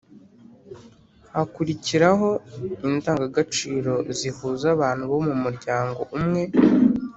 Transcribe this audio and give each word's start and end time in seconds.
hakurikiraho 1.33 2.29
indangagaciro 2.87 3.93
zihuza 4.17 4.65
abantu 4.75 5.03
bo 5.11 5.19
mu 5.25 5.35
muryango 5.43 6.01
umwe, 6.19 6.41